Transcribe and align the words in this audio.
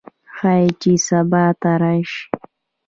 ښايي 0.35 0.69
چې 0.81 0.91
سبا 1.07 1.45
ته 1.61 1.71
راشي 1.81 2.23